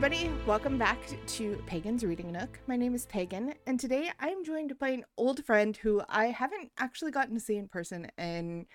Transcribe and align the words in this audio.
everybody. 0.00 0.30
Welcome 0.46 0.78
back 0.78 1.00
to 1.26 1.60
Pagan's 1.66 2.04
Reading 2.04 2.30
Nook. 2.30 2.60
My 2.68 2.76
name 2.76 2.94
is 2.94 3.06
Pagan, 3.06 3.54
and 3.66 3.80
today 3.80 4.12
I'm 4.20 4.44
joined 4.44 4.78
by 4.78 4.90
an 4.90 5.04
old 5.16 5.44
friend 5.44 5.76
who 5.76 6.02
I 6.08 6.26
haven't 6.26 6.70
actually 6.78 7.10
gotten 7.10 7.34
to 7.34 7.40
see 7.40 7.56
in 7.56 7.66
person 7.66 8.08
in, 8.16 8.66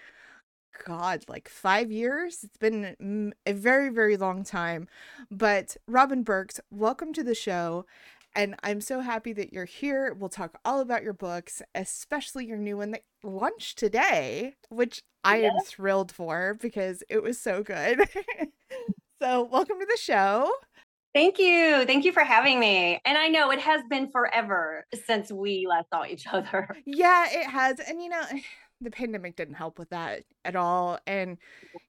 God, 0.86 1.24
like 1.30 1.48
five 1.48 1.90
years. 1.94 2.44
It's 2.44 2.58
been 2.58 3.34
a 3.46 3.54
very, 3.54 3.88
very 3.88 4.18
long 4.18 4.44
time. 4.44 4.90
But 5.32 5.78
Robin 5.88 6.24
Burks, 6.24 6.60
welcome 6.70 7.14
to 7.14 7.24
the 7.24 7.36
show. 7.36 7.86
And 8.36 8.56
I'm 8.62 8.82
so 8.82 9.00
happy 9.00 9.32
that 9.32 9.54
you're 9.54 9.64
here. 9.64 10.14
We'll 10.14 10.28
talk 10.28 10.60
all 10.66 10.82
about 10.82 11.04
your 11.04 11.14
books, 11.14 11.62
especially 11.74 12.48
your 12.48 12.58
new 12.58 12.76
one 12.76 12.92
that 12.92 13.04
launched 13.24 13.78
today, 13.78 14.56
which 14.68 15.04
I 15.24 15.38
am 15.38 15.54
thrilled 15.66 16.12
for 16.12 16.58
because 16.60 17.02
it 17.10 17.24
was 17.24 17.40
so 17.40 17.64
good. 17.64 18.10
so, 19.22 19.44
welcome 19.44 19.80
to 19.80 19.86
the 19.86 19.98
show. 19.98 20.52
Thank 21.14 21.38
you. 21.38 21.86
Thank 21.86 22.06
you 22.06 22.12
for 22.12 22.24
having 22.24 22.60
me. 22.60 23.00
And 23.06 23.18
I 23.18 23.28
know 23.28 23.52
it 23.52 23.60
has 23.60 23.82
been 23.88 24.10
forever 24.10 24.86
since 25.06 25.32
we 25.32 25.68
last 25.68 25.90
saw 25.90 26.06
each 26.06 26.26
other. 26.32 26.76
Yeah, 26.86 27.28
it 27.30 27.46
has. 27.46 27.80
And 27.80 28.02
you 28.02 28.10
know, 28.10 28.24
the 28.82 28.92
pandemic 28.92 29.36
didn't 29.36 29.54
help 29.56 29.78
with 29.80 29.90
that 29.92 30.24
at 30.44 30.56
all. 30.56 31.00
And 31.06 31.38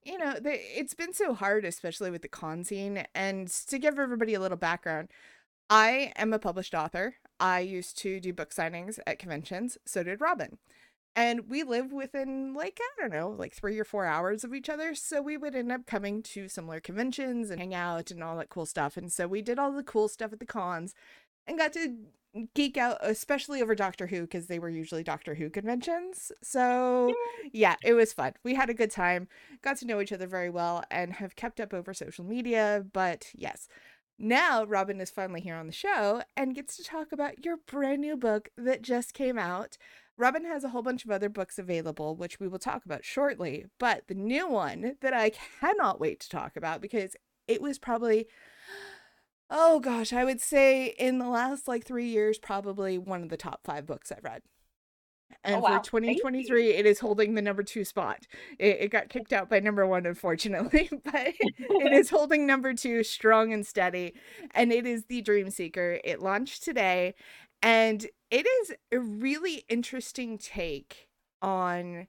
you 0.04 0.18
know, 0.18 0.34
the, 0.34 0.52
it's 0.78 0.94
been 0.94 1.14
so 1.14 1.32
hard, 1.34 1.64
especially 1.64 2.10
with 2.10 2.22
the 2.22 2.28
con 2.28 2.64
scene. 2.64 3.06
And 3.14 3.48
to 3.48 3.78
give 3.78 3.98
everybody 3.98 4.34
a 4.34 4.40
little 4.40 4.58
background, 4.58 5.08
I 5.70 6.12
am 6.16 6.32
a 6.32 6.38
published 6.38 6.74
author. 6.74 7.16
I 7.40 7.60
used 7.60 7.96
to 7.98 8.20
do 8.20 8.32
book 8.32 8.50
signings 8.54 8.98
at 9.06 9.18
conventions. 9.18 9.78
So 9.86 10.02
did 10.02 10.20
Robin 10.20 10.58
and 11.16 11.48
we 11.48 11.62
live 11.62 11.92
within 11.92 12.54
like 12.54 12.80
i 12.80 13.00
don't 13.00 13.12
know 13.12 13.30
like 13.30 13.54
three 13.54 13.78
or 13.78 13.84
four 13.84 14.04
hours 14.04 14.44
of 14.44 14.54
each 14.54 14.68
other 14.68 14.94
so 14.94 15.22
we 15.22 15.36
would 15.36 15.54
end 15.54 15.72
up 15.72 15.86
coming 15.86 16.22
to 16.22 16.48
similar 16.48 16.80
conventions 16.80 17.50
and 17.50 17.60
hang 17.60 17.74
out 17.74 18.10
and 18.10 18.22
all 18.22 18.36
that 18.36 18.48
cool 18.50 18.66
stuff 18.66 18.96
and 18.96 19.12
so 19.12 19.26
we 19.26 19.42
did 19.42 19.58
all 19.58 19.72
the 19.72 19.82
cool 19.82 20.08
stuff 20.08 20.32
at 20.32 20.40
the 20.40 20.46
cons 20.46 20.94
and 21.46 21.58
got 21.58 21.72
to 21.72 21.96
geek 22.54 22.76
out 22.76 22.98
especially 23.00 23.62
over 23.62 23.76
doctor 23.76 24.08
who 24.08 24.22
because 24.22 24.48
they 24.48 24.58
were 24.58 24.68
usually 24.68 25.04
doctor 25.04 25.34
who 25.36 25.48
conventions 25.48 26.32
so 26.42 27.14
yeah 27.52 27.76
it 27.84 27.94
was 27.94 28.12
fun. 28.12 28.32
We 28.42 28.54
had 28.54 28.70
a 28.70 28.74
good 28.74 28.90
time 28.90 29.28
got 29.62 29.76
to 29.78 29.86
know 29.86 30.00
each 30.00 30.12
other 30.12 30.26
very 30.26 30.50
well 30.50 30.82
and 30.90 31.12
have 31.14 31.36
kept 31.36 31.60
up 31.60 31.72
over 31.72 31.94
social 31.94 32.24
media 32.24 32.84
but 32.92 33.28
yes. 33.34 33.68
Now 34.18 34.64
Robin 34.64 35.00
is 35.00 35.10
finally 35.10 35.40
here 35.40 35.56
on 35.56 35.66
the 35.66 35.72
show 35.72 36.22
and 36.36 36.54
gets 36.54 36.76
to 36.76 36.84
talk 36.84 37.12
about 37.12 37.44
your 37.44 37.56
brand 37.56 38.00
new 38.00 38.16
book 38.16 38.48
that 38.56 38.82
just 38.82 39.14
came 39.14 39.38
out 39.38 39.76
Robin 40.16 40.44
has 40.44 40.62
a 40.64 40.68
whole 40.68 40.82
bunch 40.82 41.04
of 41.04 41.10
other 41.10 41.28
books 41.28 41.58
available, 41.58 42.14
which 42.14 42.38
we 42.38 42.46
will 42.46 42.58
talk 42.58 42.84
about 42.84 43.04
shortly. 43.04 43.66
But 43.78 44.04
the 44.06 44.14
new 44.14 44.48
one 44.48 44.96
that 45.00 45.12
I 45.12 45.30
cannot 45.60 46.00
wait 46.00 46.20
to 46.20 46.28
talk 46.28 46.56
about 46.56 46.80
because 46.80 47.16
it 47.48 47.60
was 47.60 47.78
probably, 47.78 48.26
oh 49.50 49.80
gosh, 49.80 50.12
I 50.12 50.24
would 50.24 50.40
say 50.40 50.86
in 50.98 51.18
the 51.18 51.28
last 51.28 51.66
like 51.66 51.84
three 51.84 52.06
years, 52.06 52.38
probably 52.38 52.96
one 52.96 53.22
of 53.22 53.28
the 53.28 53.36
top 53.36 53.60
five 53.64 53.86
books 53.86 54.12
I've 54.12 54.24
read. 54.24 54.42
Oh, 55.32 55.36
and 55.42 55.56
oh, 55.56 55.60
wow. 55.60 55.78
for 55.78 55.84
2023, 55.84 56.74
it 56.74 56.86
is 56.86 57.00
holding 57.00 57.34
the 57.34 57.42
number 57.42 57.62
two 57.62 57.84
spot. 57.84 58.26
It, 58.58 58.76
it 58.80 58.90
got 58.90 59.08
kicked 59.08 59.32
out 59.32 59.50
by 59.50 59.60
number 59.60 59.86
one, 59.86 60.06
unfortunately, 60.06 60.88
but 61.04 61.34
it 61.38 61.92
is 61.92 62.10
holding 62.10 62.46
number 62.46 62.72
two 62.72 63.02
strong 63.02 63.52
and 63.52 63.66
steady. 63.66 64.14
And 64.54 64.72
it 64.72 64.86
is 64.86 65.04
The 65.06 65.22
Dream 65.22 65.50
Seeker. 65.50 65.98
It 66.04 66.20
launched 66.20 66.62
today 66.62 67.14
and 67.64 68.06
it 68.30 68.46
is 68.46 68.72
a 68.92 68.98
really 68.98 69.64
interesting 69.70 70.36
take 70.36 71.08
on 71.40 72.08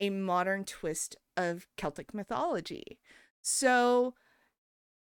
a 0.00 0.10
modern 0.10 0.64
twist 0.64 1.16
of 1.36 1.68
Celtic 1.76 2.12
mythology. 2.12 2.98
So 3.40 4.14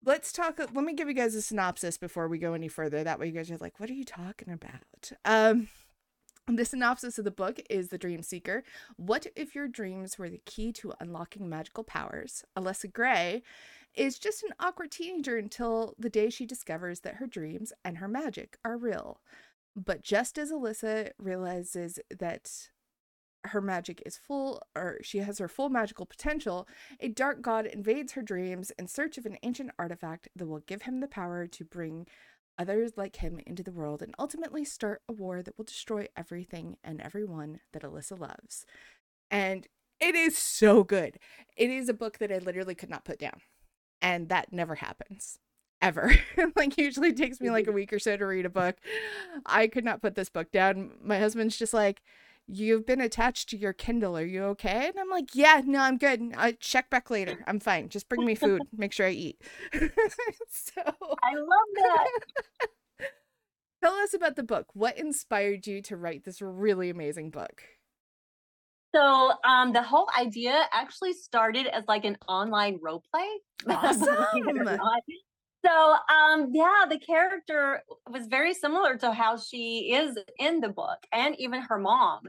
let's 0.05 0.31
talk 0.31 0.59
let 0.59 0.73
me 0.75 0.93
give 0.93 1.07
you 1.07 1.15
guys 1.15 1.33
a 1.33 1.41
synopsis 1.41 1.97
before 1.97 2.27
we 2.27 2.37
go 2.37 2.53
any 2.53 2.67
further. 2.67 3.03
That 3.03 3.19
way 3.19 3.25
you 3.25 3.31
guys 3.31 3.49
are 3.49 3.57
like, 3.57 3.79
what 3.79 3.89
are 3.89 3.93
you 3.93 4.05
talking 4.05 4.53
about? 4.53 5.11
Um 5.25 5.67
the 6.47 6.63
synopsis 6.63 7.17
of 7.17 7.25
the 7.25 7.31
book 7.31 7.59
is 7.71 7.87
The 7.87 7.97
Dream 7.97 8.21
Seeker. 8.21 8.63
What 8.97 9.25
if 9.35 9.55
your 9.55 9.67
dreams 9.67 10.19
were 10.19 10.29
the 10.29 10.43
key 10.45 10.71
to 10.73 10.93
unlocking 10.99 11.49
magical 11.49 11.83
powers? 11.83 12.43
Alyssa 12.55 12.93
Gray 12.93 13.41
is 13.95 14.19
just 14.19 14.43
an 14.43 14.51
awkward 14.59 14.91
teenager 14.91 15.37
until 15.37 15.95
the 15.97 16.09
day 16.09 16.29
she 16.29 16.45
discovers 16.45 16.99
that 16.99 17.15
her 17.15 17.25
dreams 17.25 17.73
and 17.83 17.97
her 17.97 18.07
magic 18.07 18.57
are 18.63 18.77
real. 18.77 19.21
But 19.75 20.03
just 20.03 20.37
as 20.37 20.51
Alyssa 20.51 21.11
realizes 21.17 21.99
that 22.17 22.69
her 23.47 23.61
magic 23.61 24.01
is 24.05 24.17
full, 24.17 24.61
or 24.75 24.97
she 25.03 25.19
has 25.19 25.37
her 25.39 25.47
full 25.47 25.69
magical 25.69 26.05
potential, 26.05 26.67
a 26.99 27.09
dark 27.09 27.41
god 27.41 27.65
invades 27.65 28.13
her 28.13 28.21
dreams 28.21 28.71
in 28.79 28.87
search 28.87 29.17
of 29.17 29.25
an 29.25 29.37
ancient 29.43 29.71
artifact 29.77 30.29
that 30.35 30.47
will 30.47 30.59
give 30.59 30.83
him 30.83 30.99
the 30.99 31.07
power 31.07 31.45
to 31.47 31.65
bring 31.65 32.07
others 32.57 32.93
like 32.95 33.17
him 33.17 33.39
into 33.45 33.63
the 33.63 33.71
world 33.71 34.01
and 34.01 34.15
ultimately 34.17 34.63
start 34.63 35.01
a 35.09 35.13
war 35.13 35.41
that 35.41 35.57
will 35.57 35.65
destroy 35.65 36.07
everything 36.15 36.77
and 36.83 37.01
everyone 37.01 37.59
that 37.73 37.83
Alyssa 37.83 38.17
loves. 38.17 38.65
And 39.29 39.67
it 39.99 40.15
is 40.15 40.37
so 40.37 40.83
good. 40.83 41.19
It 41.57 41.69
is 41.69 41.89
a 41.89 41.93
book 41.93 42.19
that 42.19 42.31
I 42.31 42.37
literally 42.37 42.75
could 42.75 42.89
not 42.89 43.05
put 43.05 43.19
down. 43.19 43.41
And 44.01 44.29
that 44.29 44.53
never 44.53 44.75
happens 44.75 45.39
ever. 45.81 46.13
like 46.55 46.77
usually 46.77 47.13
takes 47.13 47.39
me 47.41 47.49
like 47.49 47.67
a 47.67 47.71
week 47.71 47.93
or 47.93 47.99
so 47.99 48.17
to 48.17 48.25
read 48.25 48.45
a 48.45 48.49
book. 48.49 48.77
I 49.45 49.67
could 49.67 49.85
not 49.85 50.01
put 50.01 50.15
this 50.15 50.29
book 50.29 50.51
down. 50.51 50.91
My 51.01 51.19
husband's 51.19 51.57
just 51.57 51.73
like, 51.73 52.01
"You've 52.47 52.85
been 52.85 53.01
attached 53.01 53.49
to 53.49 53.57
your 53.57 53.73
Kindle. 53.73 54.17
Are 54.17 54.25
you 54.25 54.43
okay?" 54.45 54.87
And 54.87 54.99
I'm 54.99 55.09
like, 55.09 55.35
"Yeah, 55.35 55.61
no, 55.65 55.79
I'm 55.79 55.97
good. 55.97 56.33
I 56.37 56.53
check 56.53 56.89
back 56.89 57.09
later. 57.09 57.43
I'm 57.47 57.59
fine. 57.59 57.89
Just 57.89 58.09
bring 58.09 58.25
me 58.25 58.35
food. 58.35 58.61
Make 58.77 58.93
sure 58.93 59.07
I 59.07 59.11
eat." 59.11 59.41
so 59.73 60.81
I 60.81 61.33
love 61.35 61.69
that. 61.75 62.09
Tell 63.83 63.93
us 63.95 64.13
about 64.13 64.35
the 64.35 64.43
book. 64.43 64.67
What 64.73 64.97
inspired 64.97 65.67
you 65.67 65.81
to 65.83 65.97
write 65.97 66.23
this 66.23 66.41
really 66.41 66.89
amazing 66.89 67.29
book? 67.29 67.61
So 68.95 69.33
um, 69.43 69.73
the 69.73 69.83
whole 69.83 70.07
idea 70.17 70.63
actually 70.71 71.13
started 71.13 71.67
as 71.67 71.83
like 71.85 72.05
an 72.05 72.17
online 72.29 72.79
role 72.81 73.03
play. 73.11 73.27
Awesome. 73.75 74.07
So, 75.65 75.71
um, 75.71 76.51
yeah, 76.53 76.85
the 76.89 76.99
character 76.99 77.81
was 78.09 78.27
very 78.27 78.53
similar 78.53 78.97
to 78.97 79.11
how 79.11 79.37
she 79.37 79.93
is 79.93 80.17
in 80.37 80.59
the 80.59 80.69
book, 80.69 80.99
and 81.11 81.35
even 81.39 81.61
her 81.61 81.79
mom. 81.79 82.21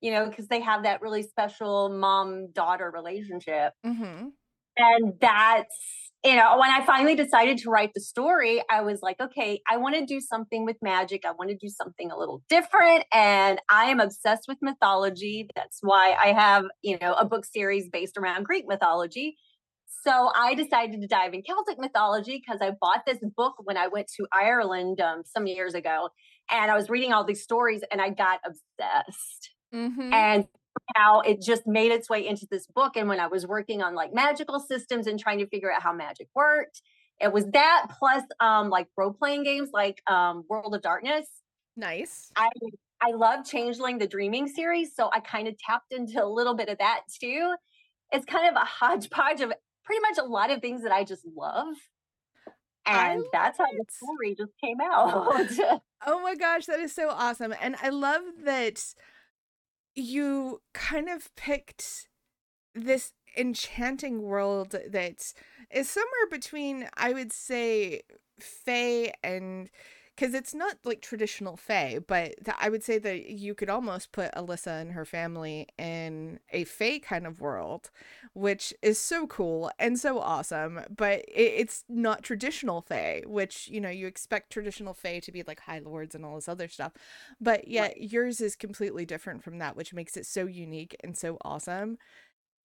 You 0.00 0.10
know, 0.10 0.28
because 0.28 0.48
they 0.48 0.60
have 0.60 0.82
that 0.82 1.00
really 1.00 1.22
special 1.22 1.88
mom-daughter 1.88 2.90
relationship, 2.92 3.72
mm-hmm. 3.84 4.26
and 4.76 5.12
that's 5.18 5.76
you 6.22 6.36
know 6.36 6.58
when 6.58 6.70
I 6.70 6.84
finally 6.84 7.14
decided 7.14 7.56
to 7.58 7.70
write 7.70 7.92
the 7.94 8.02
story, 8.02 8.62
I 8.70 8.82
was 8.82 9.00
like, 9.00 9.18
okay, 9.18 9.60
I 9.68 9.78
want 9.78 9.94
to 9.94 10.04
do 10.04 10.20
something 10.20 10.66
with 10.66 10.76
magic. 10.82 11.24
I 11.24 11.32
want 11.32 11.50
to 11.50 11.56
do 11.56 11.68
something 11.68 12.10
a 12.10 12.18
little 12.18 12.42
different, 12.50 13.04
and 13.14 13.62
I 13.70 13.86
am 13.86 13.98
obsessed 13.98 14.44
with 14.46 14.58
mythology. 14.60 15.48
That's 15.56 15.78
why 15.80 16.14
I 16.22 16.32
have 16.32 16.66
you 16.82 16.98
know 17.00 17.14
a 17.14 17.24
book 17.24 17.46
series 17.46 17.88
based 17.88 18.18
around 18.18 18.44
Greek 18.44 18.66
mythology 18.68 19.36
so 20.02 20.30
I 20.34 20.54
decided 20.54 21.00
to 21.00 21.06
dive 21.06 21.34
in 21.34 21.42
Celtic 21.42 21.78
mythology 21.78 22.42
because 22.44 22.60
I 22.60 22.72
bought 22.80 23.04
this 23.06 23.18
book 23.36 23.54
when 23.64 23.76
I 23.76 23.88
went 23.88 24.08
to 24.16 24.26
Ireland 24.32 25.00
um, 25.00 25.22
some 25.24 25.46
years 25.46 25.74
ago, 25.74 26.08
and 26.50 26.70
I 26.70 26.74
was 26.74 26.88
reading 26.90 27.12
all 27.12 27.24
these 27.24 27.42
stories, 27.42 27.82
and 27.90 28.00
I 28.00 28.10
got 28.10 28.40
obsessed. 28.44 29.50
Mm-hmm. 29.74 30.12
And 30.12 30.46
how 30.94 31.20
it 31.20 31.40
just 31.40 31.66
made 31.66 31.92
its 31.92 32.08
way 32.08 32.26
into 32.26 32.46
this 32.50 32.66
book. 32.66 32.96
And 32.96 33.08
when 33.08 33.20
I 33.20 33.26
was 33.26 33.46
working 33.46 33.82
on 33.82 33.94
like 33.94 34.12
magical 34.12 34.60
systems 34.60 35.06
and 35.06 35.18
trying 35.18 35.38
to 35.38 35.46
figure 35.46 35.72
out 35.72 35.82
how 35.82 35.92
magic 35.92 36.28
worked, 36.34 36.82
it 37.20 37.32
was 37.32 37.46
that 37.52 37.86
plus 37.98 38.22
um 38.40 38.70
like 38.70 38.88
role 38.96 39.12
playing 39.12 39.44
games 39.44 39.70
like 39.72 40.02
um 40.06 40.44
World 40.48 40.74
of 40.74 40.82
Darkness. 40.82 41.26
Nice. 41.76 42.30
I 42.36 42.48
I 43.00 43.10
love 43.12 43.44
Changeling 43.44 43.98
the 43.98 44.06
Dreaming 44.06 44.48
series, 44.48 44.94
so 44.94 45.10
I 45.12 45.20
kind 45.20 45.48
of 45.48 45.58
tapped 45.58 45.92
into 45.92 46.22
a 46.22 46.26
little 46.26 46.54
bit 46.54 46.68
of 46.68 46.78
that 46.78 47.02
too. 47.20 47.54
It's 48.12 48.24
kind 48.24 48.48
of 48.48 48.54
a 48.54 48.64
hodgepodge 48.64 49.40
of 49.40 49.52
pretty 49.84 50.00
much 50.00 50.18
a 50.18 50.24
lot 50.24 50.50
of 50.50 50.60
things 50.60 50.82
that 50.82 50.92
I 50.92 51.04
just 51.04 51.26
love. 51.36 51.74
And 52.86 53.24
that's 53.32 53.58
how 53.58 53.64
the 53.64 53.84
story 53.88 54.34
just 54.34 54.52
came 54.62 54.78
out. 54.80 55.32
oh 56.06 56.20
my 56.22 56.34
gosh, 56.34 56.66
that 56.66 56.80
is 56.80 56.94
so 56.94 57.08
awesome. 57.08 57.54
And 57.60 57.76
I 57.82 57.88
love 57.88 58.22
that 58.44 58.94
you 59.94 60.60
kind 60.74 61.08
of 61.08 61.34
picked 61.34 62.08
this 62.74 63.12
enchanting 63.36 64.22
world 64.22 64.70
that 64.90 65.32
is 65.70 65.88
somewhere 65.88 66.28
between, 66.30 66.88
I 66.96 67.12
would 67.12 67.32
say, 67.32 68.02
Fae 68.38 69.12
and 69.22 69.70
because 70.16 70.34
it's 70.34 70.54
not 70.54 70.76
like 70.84 71.00
traditional 71.00 71.56
Fae, 71.56 71.98
but 72.06 72.34
th- 72.44 72.56
I 72.60 72.68
would 72.68 72.84
say 72.84 72.98
that 72.98 73.30
you 73.30 73.54
could 73.54 73.68
almost 73.70 74.12
put 74.12 74.32
Alyssa 74.34 74.80
and 74.80 74.92
her 74.92 75.04
family 75.04 75.66
in 75.78 76.38
a 76.50 76.64
Fae 76.64 76.98
kind 77.00 77.26
of 77.26 77.40
world, 77.40 77.90
which 78.34 78.72
is 78.82 78.98
so 78.98 79.26
cool 79.26 79.70
and 79.78 79.98
so 79.98 80.18
awesome. 80.20 80.80
But 80.94 81.20
it- 81.28 81.54
it's 81.58 81.84
not 81.88 82.22
traditional 82.22 82.82
Fae, 82.82 83.22
which 83.26 83.68
you 83.68 83.80
know 83.80 83.90
you 83.90 84.06
expect 84.06 84.52
traditional 84.52 84.94
Fae 84.94 85.20
to 85.20 85.32
be 85.32 85.42
like 85.42 85.60
High 85.60 85.80
Lords 85.80 86.14
and 86.14 86.24
all 86.24 86.36
this 86.36 86.48
other 86.48 86.68
stuff, 86.68 86.92
but 87.40 87.68
yet 87.68 87.94
right. 87.94 87.96
yours 88.00 88.40
is 88.40 88.56
completely 88.56 89.04
different 89.04 89.42
from 89.42 89.58
that, 89.58 89.76
which 89.76 89.94
makes 89.94 90.16
it 90.16 90.26
so 90.26 90.46
unique 90.46 90.96
and 91.02 91.16
so 91.16 91.38
awesome. 91.44 91.98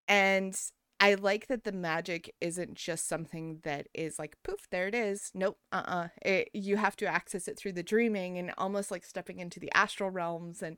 And 0.07 0.59
I 0.99 1.13
like 1.13 1.47
that 1.47 1.63
the 1.63 1.71
magic 1.71 2.35
isn't 2.41 2.73
just 2.75 3.07
something 3.07 3.59
that 3.63 3.87
is 3.93 4.19
like 4.19 4.35
poof, 4.43 4.67
there 4.69 4.87
it 4.87 4.95
is. 4.95 5.31
Nope, 5.33 5.57
uh-uh. 5.71 6.09
It, 6.21 6.49
you 6.53 6.75
have 6.77 6.95
to 6.97 7.05
access 7.05 7.47
it 7.47 7.57
through 7.57 7.73
the 7.73 7.83
dreaming 7.83 8.37
and 8.37 8.53
almost 8.57 8.91
like 8.91 9.05
stepping 9.05 9.39
into 9.39 9.59
the 9.59 9.71
astral 9.73 10.09
realms 10.09 10.61
and 10.61 10.77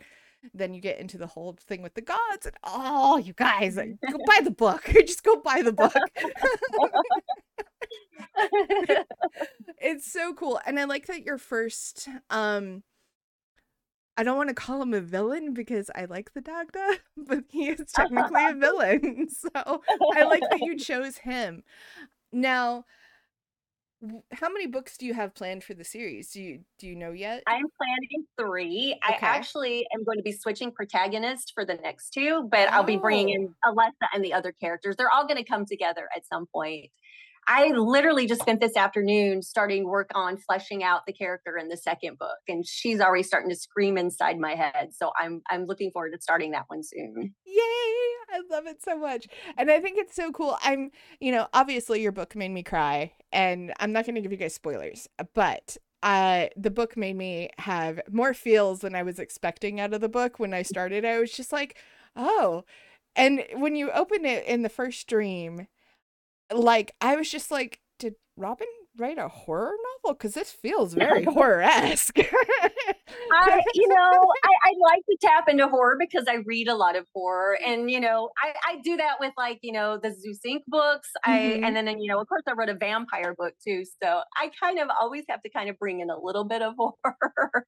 then 0.54 0.74
you 0.74 0.82
get 0.82 1.00
into 1.00 1.18
the 1.18 1.28
whole 1.28 1.56
thing 1.60 1.82
with 1.82 1.94
the 1.94 2.02
gods 2.02 2.46
and 2.46 2.56
oh, 2.64 3.18
you 3.18 3.34
guys, 3.34 3.76
go 3.76 4.18
buy 4.26 4.42
the 4.44 4.52
book. 4.52 4.84
just 5.06 5.24
go 5.24 5.38
buy 5.42 5.62
the 5.62 5.72
book. 5.74 5.94
it's 9.82 10.12
so 10.12 10.34
cool. 10.34 10.60
And 10.66 10.80
I 10.80 10.86
like 10.86 11.08
that 11.08 11.24
your 11.24 11.38
first 11.38 12.08
um 12.30 12.84
I 14.18 14.24
don't 14.24 14.38
want 14.38 14.50
to 14.50 14.56
call 14.56 14.82
him 14.82 14.94
a 14.94 15.02
villain 15.02 15.54
because 15.54 15.90
I 15.96 16.06
like 16.06 16.34
the 16.34 16.42
Dagda, 16.42 16.98
but 17.18 17.46
he 17.50 17.70
is 17.70 17.92
technically 17.94 18.46
a 18.46 18.54
villain. 18.56 19.28
So 19.56 19.82
I 20.16 20.24
like 20.24 20.44
that 20.50 20.62
you 20.62 20.78
chose 20.78 21.18
him. 21.18 21.64
Now, 22.32 22.86
how 24.32 24.50
many 24.50 24.68
books 24.68 24.98
do 24.98 25.06
you 25.06 25.14
have 25.14 25.36
planned 25.36 25.64
for 25.64 25.74
the 25.74 25.84
series? 25.84 26.32
Do 26.32 26.42
you 26.42 26.60
do 26.80 26.88
you 26.88 26.96
know 26.96 27.12
yet? 27.12 27.44
I'm 27.48 27.66
planning 27.78 28.26
three. 28.40 28.98
Okay. 29.08 29.26
I 29.26 29.30
actually 29.30 29.86
am 29.94 30.04
going 30.04 30.18
to 30.18 30.24
be 30.24 30.32
switching 30.32 30.72
protagonist 30.72 31.52
for 31.54 31.66
the 31.66 31.76
next 31.76 32.12
two, 32.12 32.48
but 32.52 32.68
oh. 32.70 32.72
I'll 32.72 32.84
be 32.84 32.98
bringing 32.98 33.30
oh. 33.30 33.42
in 33.42 33.56
oh. 33.66 33.74
Alyssa 33.76 34.08
and 34.14 34.24
the 34.24 34.34
other 34.34 34.52
characters. 34.52 34.96
They're 34.96 35.14
all 35.14 35.28
going 35.28 35.38
to 35.38 35.50
come 35.50 35.66
together 35.66 36.08
at 36.16 36.26
some 36.26 36.48
point. 36.54 36.92
I 37.48 37.70
literally 37.70 38.28
just 38.28 38.42
spent 38.42 38.62
this 38.62 38.78
afternoon 38.78 39.42
starting 39.42 39.86
work 39.86 40.12
on 40.14 40.38
fleshing 40.38 40.84
out 40.84 41.02
the 41.06 41.14
character 41.14 41.58
in 41.58 41.70
the 41.70 41.78
second 41.78 42.18
book, 42.18 42.38
and 42.48 42.66
she's 42.66 43.02
already 43.02 43.24
starting 43.24 43.50
to 43.50 43.56
scream 43.56 43.98
inside 43.98 44.38
my 44.40 44.56
head. 44.56 44.90
So 44.94 45.12
I'm 45.20 45.42
I'm 45.50 45.66
looking 45.66 45.92
forward 45.92 46.12
to 46.12 46.22
starting 46.22 46.52
that 46.52 46.66
one 46.68 46.84
soon. 46.84 47.34
Yay! 47.46 47.62
I 48.34 48.42
love 48.50 48.68
it 48.68 48.82
so 48.84 48.98
much, 48.98 49.28
and 49.58 49.70
I 49.70 49.80
think 49.80 49.98
it's 49.98 50.16
so 50.16 50.32
cool. 50.32 50.58
I'm, 50.62 50.92
you 51.20 51.32
know, 51.32 51.48
obviously 51.54 52.02
your 52.02 52.12
book 52.12 52.36
made 52.36 52.52
me 52.52 52.64
cry, 52.64 53.12
and 53.32 53.74
I'm 53.80 53.92
not 53.92 54.06
going 54.06 54.16
to 54.16 54.22
give 54.22 54.32
you 54.32 54.38
guys 54.38 54.56
spoilers, 54.56 55.08
but 55.34 55.78
uh 56.04 56.48
the 56.58 56.72
book 56.72 56.98
made 56.98 57.16
me 57.16 57.48
have 57.60 58.02
more 58.12 58.34
feels 58.34 58.80
than 58.80 58.96
I 58.96 59.04
was 59.04 59.20
expecting 59.20 59.80
out 59.80 59.94
of 59.94 60.02
the 60.02 60.10
book 60.10 60.40
when 60.40 60.54
I 60.54 60.64
started. 60.64 61.06
I 61.06 61.20
was 61.20 61.32
just 61.32 61.52
like, 61.52 61.78
oh, 62.16 62.64
and 63.16 63.44
when 63.56 63.76
you 63.76 63.92
open 63.92 64.26
it 64.26 64.46
in 64.46 64.62
the 64.62 64.70
first 64.70 65.08
dream 65.08 65.68
like 66.54 66.94
I 67.02 67.16
was 67.16 67.30
just 67.30 67.52
like, 67.52 67.80
did 68.00 68.16
Robin 68.38 68.68
write 68.98 69.18
a 69.18 69.28
horror 69.28 69.74
novel? 70.04 70.18
Because 70.18 70.34
this 70.34 70.52
feels 70.52 70.94
very 70.94 71.24
horror 71.24 71.62
esque. 71.62 72.18
I, 73.34 73.62
you 73.74 73.88
know, 73.88 73.96
I, 74.44 74.70
I, 74.70 74.74
like 74.82 75.06
to 75.10 75.18
tap 75.22 75.48
into 75.48 75.68
horror 75.68 75.96
because 76.00 76.26
I 76.28 76.36
read 76.46 76.68
a 76.68 76.76
lot 76.76 76.96
of 76.96 77.06
horror, 77.14 77.58
and 77.66 77.90
you 77.90 78.00
know, 78.00 78.30
I, 78.42 78.74
I 78.74 78.82
do 78.84 78.98
that 78.98 79.16
with 79.20 79.34
like 79.38 79.60
you 79.62 79.72
know 79.72 80.00
the 80.02 80.14
Zeus 80.14 80.40
Inc. 80.46 80.62
books. 80.68 81.10
I 81.26 81.40
mm-hmm. 81.40 81.64
and 81.64 81.76
then, 81.76 81.86
then 81.86 82.00
you 82.00 82.12
know, 82.12 82.20
of 82.20 82.28
course, 82.28 82.44
I 82.48 82.54
wrote 82.54 82.70
a 82.70 82.76
vampire 82.76 83.36
book 83.38 83.54
too. 83.66 83.84
So 84.02 84.22
I 84.38 84.52
kind 84.62 84.80
of 84.80 84.90
always 85.00 85.24
have 85.30 85.42
to 85.44 85.50
kind 85.50 85.70
of 85.70 85.78
bring 85.80 86.00
in 86.02 86.10
a 86.10 86.20
little 86.20 86.46
bit 86.46 86.62
of 86.62 86.74
horror 86.78 87.66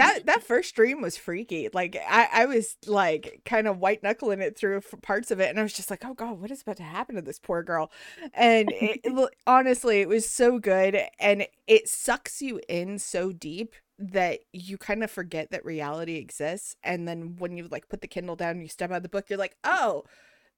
that 0.00 0.26
that 0.26 0.42
first 0.42 0.74
dream 0.74 1.00
was 1.00 1.16
freaky. 1.16 1.68
Like 1.72 1.96
I, 2.08 2.28
I 2.32 2.46
was 2.46 2.76
like 2.86 3.42
kind 3.44 3.68
of 3.68 3.78
white 3.78 4.02
knuckling 4.02 4.40
it 4.40 4.56
through 4.56 4.80
parts 5.02 5.30
of 5.30 5.40
it, 5.40 5.50
and 5.50 5.58
I 5.58 5.62
was 5.62 5.72
just 5.72 5.90
like, 5.90 6.04
oh 6.04 6.14
god, 6.14 6.40
what 6.40 6.50
is 6.50 6.62
about 6.62 6.78
to 6.78 6.82
happen 6.82 7.14
to 7.16 7.22
this 7.22 7.38
poor 7.38 7.62
girl? 7.62 7.90
And 8.34 8.70
it, 8.72 9.00
it, 9.04 9.34
honestly, 9.46 10.00
it 10.00 10.08
was 10.08 10.28
so 10.28 10.58
good, 10.58 10.98
and 11.18 11.46
it 11.66 11.88
sucks 11.88 12.42
you 12.42 12.60
in 12.68 12.98
so 12.98 13.32
deep 13.32 13.74
that 13.98 14.40
you 14.52 14.78
kind 14.78 15.04
of 15.04 15.10
forget 15.10 15.50
that 15.50 15.64
reality 15.64 16.16
exists. 16.16 16.74
And 16.82 17.06
then 17.06 17.36
when 17.38 17.56
you 17.56 17.68
like 17.68 17.88
put 17.88 18.00
the 18.00 18.08
Kindle 18.08 18.36
down, 18.36 18.52
and 18.52 18.62
you 18.62 18.68
step 18.68 18.90
out 18.90 18.98
of 18.98 19.02
the 19.02 19.08
book, 19.08 19.28
you're 19.28 19.38
like, 19.38 19.56
oh 19.64 20.04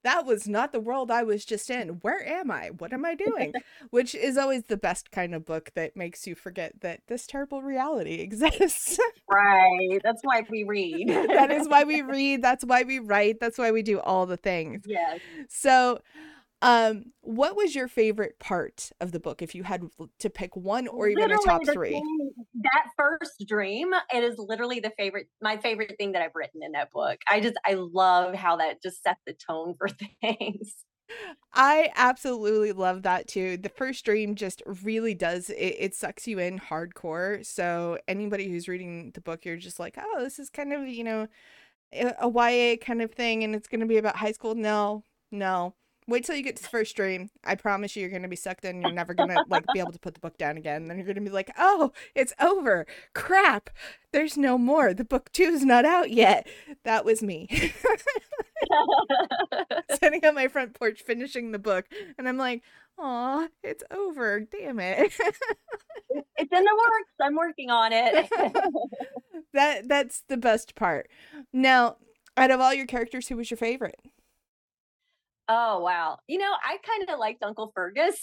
that 0.03 0.25
was 0.25 0.47
not 0.47 0.71
the 0.71 0.79
world 0.79 1.09
I 1.09 1.23
was 1.23 1.45
just 1.45 1.69
in. 1.69 1.89
Where 2.01 2.25
am 2.27 2.51
I? 2.51 2.71
What 2.77 2.93
am 2.93 3.05
I 3.05 3.15
doing? 3.15 3.53
Which 3.89 4.13
is 4.13 4.37
always 4.37 4.63
the 4.63 4.77
best 4.77 5.11
kind 5.11 5.33
of 5.33 5.45
book 5.45 5.71
that 5.75 5.95
makes 5.95 6.27
you 6.27 6.35
forget 6.35 6.81
that 6.81 7.01
this 7.07 7.25
terrible 7.25 7.61
reality 7.61 8.15
exists. 8.19 8.99
right. 9.29 9.99
That's 10.03 10.21
why 10.23 10.43
we 10.49 10.63
read. 10.63 11.09
that 11.09 11.51
is 11.51 11.67
why 11.67 11.83
we 11.83 12.01
read. 12.01 12.41
That's 12.41 12.65
why 12.65 12.83
we 12.83 12.99
write. 12.99 13.39
That's 13.39 13.57
why 13.57 13.71
we 13.71 13.81
do 13.81 13.99
all 13.99 14.25
the 14.25 14.37
things. 14.37 14.83
Yes. 14.85 15.19
So, 15.49 15.99
um, 16.63 17.11
what 17.19 17.57
was 17.57 17.75
your 17.75 17.89
favorite 17.89 18.39
part 18.39 18.89
of 19.01 19.11
the 19.11 19.19
book 19.19 19.41
if 19.41 19.53
you 19.53 19.63
had 19.63 19.83
to 20.19 20.29
pick 20.29 20.55
one 20.55 20.87
or 20.87 21.09
even 21.09 21.23
literally 21.23 21.43
a 21.43 21.45
top 21.45 21.61
three? 21.67 21.91
Thing, 21.91 22.31
that 22.61 22.85
first 22.97 23.43
dream, 23.45 23.93
it 24.13 24.23
is 24.23 24.37
literally 24.37 24.79
the 24.79 24.93
favorite, 24.97 25.27
my 25.41 25.57
favorite 25.57 25.95
thing 25.97 26.13
that 26.13 26.21
I've 26.21 26.35
written 26.35 26.63
in 26.63 26.71
that 26.71 26.89
book. 26.91 27.19
I 27.29 27.41
just, 27.41 27.55
I 27.65 27.73
love 27.73 28.33
how 28.33 28.55
that 28.55 28.81
just 28.81 29.03
set 29.03 29.17
the 29.27 29.33
tone 29.33 29.75
for 29.77 29.89
things. 30.21 30.85
I 31.53 31.91
absolutely 31.97 32.71
love 32.71 33.03
that 33.03 33.27
too. 33.27 33.57
The 33.57 33.67
first 33.67 34.05
dream 34.05 34.35
just 34.35 34.63
really 34.83 35.13
does 35.13 35.49
it, 35.49 35.75
it 35.77 35.95
sucks 35.95 36.27
you 36.27 36.39
in 36.39 36.59
hardcore. 36.59 37.45
So 37.45 37.99
anybody 38.07 38.49
who's 38.49 38.69
reading 38.69 39.11
the 39.13 39.21
book, 39.21 39.43
you're 39.43 39.57
just 39.57 39.81
like, 39.81 39.97
oh, 40.01 40.23
this 40.23 40.39
is 40.39 40.49
kind 40.49 40.71
of, 40.71 40.87
you 40.87 41.03
know, 41.03 41.27
a, 41.91 42.29
YA 42.29 42.77
kind 42.77 43.01
of 43.01 43.11
thing 43.11 43.43
and 43.43 43.53
it's 43.53 43.67
gonna 43.67 43.85
be 43.85 43.97
about 43.97 44.15
high 44.15 44.31
school. 44.31 44.55
No, 44.55 45.03
no 45.29 45.75
Wait 46.07 46.25
till 46.25 46.35
you 46.35 46.43
get 46.43 46.55
to 46.57 46.63
the 46.63 46.69
first 46.69 46.95
dream. 46.95 47.29
I 47.43 47.55
promise 47.55 47.95
you, 47.95 48.01
you're 48.01 48.11
gonna 48.11 48.27
be 48.27 48.35
sucked 48.35 48.65
in. 48.65 48.81
You're 48.81 48.91
never 48.91 49.13
gonna 49.13 49.43
like 49.47 49.65
be 49.73 49.79
able 49.79 49.91
to 49.93 49.99
put 49.99 50.13
the 50.13 50.19
book 50.19 50.37
down 50.37 50.57
again. 50.57 50.87
Then 50.87 50.97
you're 50.97 51.07
gonna 51.07 51.21
be 51.21 51.29
like, 51.29 51.51
"Oh, 51.57 51.91
it's 52.15 52.33
over. 52.39 52.85
Crap. 53.13 53.69
There's 54.11 54.37
no 54.37 54.57
more. 54.57 54.93
The 54.93 55.05
book 55.05 55.31
two 55.31 55.43
is 55.43 55.63
not 55.65 55.85
out 55.85 56.11
yet." 56.11 56.47
That 56.83 57.05
was 57.05 57.23
me. 57.23 57.47
Sitting 59.99 60.25
on 60.25 60.35
my 60.35 60.47
front 60.47 60.73
porch, 60.73 61.01
finishing 61.01 61.51
the 61.51 61.59
book, 61.59 61.85
and 62.17 62.27
I'm 62.27 62.37
like, 62.37 62.63
"Aw, 62.97 63.47
it's 63.63 63.83
over. 63.91 64.41
Damn 64.41 64.79
it." 64.79 65.13
it's 66.09 66.51
in 66.51 66.63
the 66.63 66.77
works. 66.77 67.13
I'm 67.21 67.35
working 67.35 67.69
on 67.69 67.91
it. 67.93 68.29
that 69.53 69.87
that's 69.87 70.23
the 70.27 70.37
best 70.37 70.75
part. 70.75 71.09
Now, 71.51 71.97
out 72.35 72.51
of 72.51 72.59
all 72.59 72.73
your 72.73 72.87
characters, 72.87 73.27
who 73.27 73.37
was 73.37 73.49
your 73.49 73.57
favorite? 73.57 73.99
Oh 75.49 75.79
wow. 75.81 76.19
You 76.27 76.37
know, 76.37 76.51
I 76.63 76.77
kind 76.85 77.09
of 77.09 77.19
liked 77.19 77.43
Uncle 77.43 77.71
Fergus. 77.75 78.17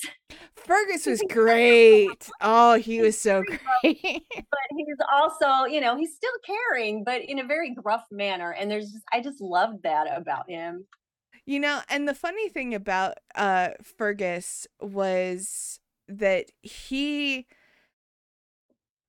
Fergus 0.57 1.07
was 1.07 1.23
great. 1.29 2.31
Oh, 2.41 2.75
he 2.75 3.01
was 3.01 3.19
so 3.19 3.43
great. 3.43 3.61
but 4.37 4.59
he's 4.77 4.97
also, 5.13 5.67
you 5.67 5.81
know, 5.81 5.97
he's 5.97 6.15
still 6.15 6.31
caring, 6.47 7.05
but 7.05 7.23
in 7.23 7.39
a 7.39 7.45
very 7.45 7.75
gruff 7.75 8.05
manner. 8.11 8.53
And 8.53 8.71
there's 8.71 8.91
just 8.91 9.05
I 9.13 9.21
just 9.21 9.41
loved 9.41 9.83
that 9.83 10.07
about 10.17 10.49
him. 10.49 10.87
You 11.45 11.61
know, 11.61 11.81
and 11.89 12.09
the 12.09 12.15
funny 12.15 12.49
thing 12.49 12.75
about 12.75 13.19
uh 13.35 13.71
Fergus 13.83 14.67
was 14.81 15.81
that 16.09 16.47
he 16.63 17.47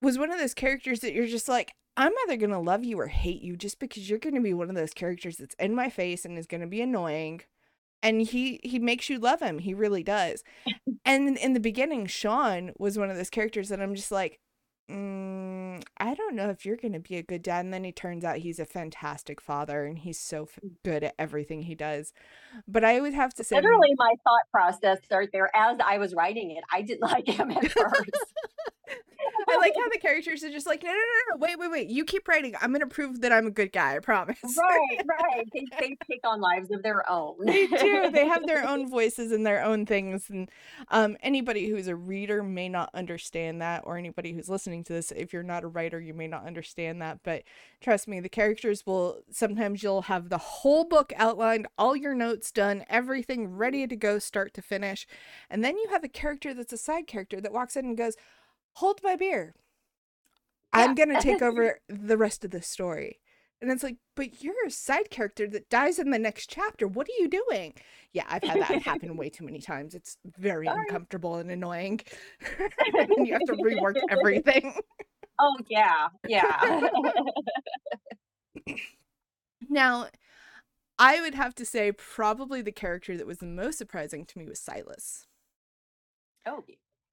was 0.02 0.18
one 0.18 0.30
of 0.30 0.38
those 0.38 0.54
characters 0.54 1.00
that 1.00 1.14
you're 1.14 1.26
just 1.26 1.48
like, 1.48 1.72
I'm 1.96 2.12
either 2.24 2.36
going 2.36 2.50
to 2.50 2.58
love 2.58 2.84
you 2.84 2.98
or 2.98 3.06
hate 3.06 3.42
you 3.42 3.56
just 3.56 3.78
because 3.78 4.08
you're 4.08 4.18
going 4.18 4.34
to 4.34 4.40
be 4.40 4.54
one 4.54 4.68
of 4.68 4.74
those 4.74 4.92
characters 4.92 5.36
that's 5.36 5.54
in 5.58 5.74
my 5.74 5.90
face 5.90 6.24
and 6.24 6.38
is 6.38 6.46
going 6.46 6.60
to 6.60 6.66
be 6.66 6.80
annoying 6.80 7.42
and 8.02 8.22
he 8.22 8.60
he 8.62 8.78
makes 8.78 9.08
you 9.08 9.18
love 9.18 9.40
him 9.40 9.58
he 9.58 9.74
really 9.74 10.02
does. 10.02 10.42
And 11.04 11.36
in, 11.36 11.52
the 11.52 11.60
beginning 11.60 12.06
sean 12.06 12.72
was 12.78 12.96
one 12.96 13.10
of 13.10 13.16
those 13.16 13.30
characters 13.30 13.68
that 13.70 13.80
i'm 13.80 13.94
just 13.94 14.12
like 14.12 14.38
mm, 14.90 15.82
i 15.98 16.14
don't 16.14 16.36
know 16.36 16.48
if 16.50 16.64
you're 16.64 16.76
gonna 16.76 17.00
be 17.00 17.16
a 17.16 17.22
good 17.22 17.42
dad. 17.42 17.64
And 17.64 17.74
then 17.74 17.84
he 17.84 17.92
turns 17.92 18.24
out 18.24 18.38
he's 18.38 18.58
a 18.58 18.64
fantastic 18.64 19.40
father 19.40 19.84
and 19.84 19.98
he's 19.98 20.20
so 20.20 20.44
f- 20.44 20.58
good 20.84 21.02
at 21.04 21.14
everything 21.18 21.62
he 21.62 21.74
does. 21.74 22.12
But 22.68 22.84
i 22.84 22.96
always 22.96 23.14
have 23.14 23.34
to 23.34 23.44
say 23.44 23.56
literally 23.56 23.94
my 23.96 24.14
thought 24.24 24.50
process 24.52 24.98
right 25.10 25.28
there 25.32 25.50
as 25.54 25.78
i 25.84 25.98
was 25.98 26.14
writing 26.14 26.52
it 26.52 26.64
i 26.72 26.82
didn't 26.82 27.02
like 27.12 27.26
him 27.26 27.50
at 27.50 27.70
first 27.72 28.34
I 29.52 29.56
like 29.56 29.72
how 29.76 29.88
the 29.92 29.98
characters 29.98 30.42
are 30.44 30.50
just 30.50 30.66
like, 30.66 30.82
no, 30.82 30.90
no, 30.90 30.94
no, 30.94 31.34
no, 31.34 31.36
wait, 31.38 31.58
wait, 31.58 31.70
wait. 31.70 31.88
You 31.88 32.04
keep 32.04 32.28
writing. 32.28 32.54
I'm 32.60 32.72
gonna 32.72 32.86
prove 32.86 33.20
that 33.20 33.32
I'm 33.32 33.46
a 33.46 33.50
good 33.50 33.72
guy. 33.72 33.96
I 33.96 33.98
promise. 33.98 34.38
Right, 34.42 35.00
right. 35.06 35.48
They, 35.52 35.66
they 35.78 35.96
take 36.08 36.20
on 36.24 36.40
lives 36.40 36.70
of 36.70 36.82
their 36.82 37.08
own. 37.10 37.36
they 37.44 37.66
do. 37.66 38.10
They 38.10 38.26
have 38.26 38.46
their 38.46 38.66
own 38.66 38.88
voices 38.90 39.32
and 39.32 39.44
their 39.44 39.62
own 39.62 39.86
things. 39.86 40.30
And 40.30 40.50
um, 40.88 41.16
anybody 41.22 41.68
who's 41.68 41.88
a 41.88 41.96
reader 41.96 42.42
may 42.42 42.68
not 42.68 42.90
understand 42.94 43.60
that, 43.60 43.82
or 43.84 43.96
anybody 43.96 44.32
who's 44.32 44.48
listening 44.48 44.84
to 44.84 44.92
this, 44.92 45.12
if 45.12 45.32
you're 45.32 45.42
not 45.42 45.64
a 45.64 45.68
writer, 45.68 46.00
you 46.00 46.14
may 46.14 46.26
not 46.26 46.46
understand 46.46 47.00
that. 47.02 47.20
But 47.22 47.42
trust 47.80 48.08
me, 48.08 48.20
the 48.20 48.28
characters 48.28 48.86
will 48.86 49.20
sometimes 49.30 49.82
you'll 49.82 50.02
have 50.02 50.28
the 50.28 50.38
whole 50.38 50.84
book 50.84 51.12
outlined, 51.16 51.66
all 51.78 51.96
your 51.96 52.14
notes 52.14 52.50
done, 52.50 52.84
everything 52.88 53.48
ready 53.48 53.86
to 53.86 53.96
go, 53.96 54.18
start 54.18 54.54
to 54.54 54.62
finish, 54.62 55.06
and 55.50 55.64
then 55.64 55.76
you 55.76 55.88
have 55.90 56.04
a 56.04 56.08
character 56.08 56.54
that's 56.54 56.72
a 56.72 56.78
side 56.78 57.06
character 57.06 57.40
that 57.40 57.52
walks 57.52 57.76
in 57.76 57.84
and 57.84 57.96
goes 57.96 58.16
hold 58.74 59.00
my 59.02 59.16
beer. 59.16 59.54
Yeah. 60.74 60.82
I'm 60.82 60.94
going 60.94 61.10
to 61.10 61.20
take 61.20 61.42
over 61.42 61.78
the 61.88 62.16
rest 62.16 62.44
of 62.44 62.50
the 62.50 62.62
story. 62.62 63.20
And 63.60 63.70
it's 63.70 63.84
like, 63.84 63.96
but 64.16 64.42
you're 64.42 64.66
a 64.66 64.70
side 64.70 65.08
character 65.10 65.46
that 65.48 65.70
dies 65.70 66.00
in 66.00 66.10
the 66.10 66.18
next 66.18 66.50
chapter. 66.50 66.88
What 66.88 67.06
are 67.06 67.22
you 67.22 67.28
doing? 67.28 67.74
Yeah, 68.12 68.24
I've 68.28 68.42
had 68.42 68.60
that 68.62 68.82
happen 68.84 69.16
way 69.16 69.30
too 69.30 69.44
many 69.44 69.60
times. 69.60 69.94
It's 69.94 70.16
very 70.36 70.66
Sorry. 70.66 70.80
uncomfortable 70.80 71.36
and 71.36 71.48
annoying. 71.48 72.00
and 72.58 73.26
you 73.26 73.34
have 73.34 73.44
to 73.46 73.52
rework 73.52 73.94
everything. 74.10 74.74
Oh, 75.38 75.56
yeah. 75.68 76.08
Yeah. 76.26 76.88
now, 79.68 80.08
I 80.98 81.20
would 81.20 81.34
have 81.34 81.54
to 81.56 81.64
say 81.64 81.92
probably 81.92 82.62
the 82.62 82.72
character 82.72 83.16
that 83.16 83.26
was 83.26 83.38
the 83.38 83.46
most 83.46 83.78
surprising 83.78 84.24
to 84.26 84.38
me 84.38 84.46
was 84.46 84.60
Silas. 84.60 85.26
Oh, 86.46 86.64